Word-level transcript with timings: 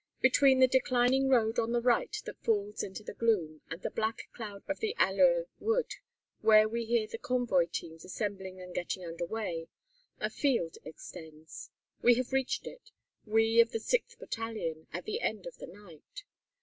Between 0.19 0.57
the 0.57 0.67
declining 0.67 1.29
road 1.29 1.59
on 1.59 1.73
the 1.73 1.79
right 1.79 2.19
that 2.25 2.41
falls 2.41 2.81
into 2.81 3.03
the 3.03 3.13
gloom, 3.13 3.61
and 3.69 3.83
the 3.83 3.91
black 3.91 4.31
cloud 4.33 4.63
of 4.67 4.79
the 4.79 4.95
Alleux 4.97 5.45
Wood 5.59 5.91
where 6.39 6.67
we 6.67 6.85
hear 6.85 7.05
the 7.05 7.19
convoy 7.19 7.67
teams 7.71 8.03
assembling 8.03 8.59
and 8.59 8.73
getting 8.73 9.05
under 9.05 9.27
way 9.27 9.67
a 10.19 10.31
field 10.31 10.79
extends. 10.85 11.69
We 12.01 12.15
have 12.15 12.33
reached 12.33 12.65
it, 12.65 12.89
we 13.27 13.61
of 13.61 13.73
the 13.73 13.77
6th 13.79 14.17
Battalion, 14.17 14.87
at 14.91 15.05
the 15.05 15.21
end 15.21 15.45
of 15.45 15.57
the 15.59 15.67
night. 15.67 16.23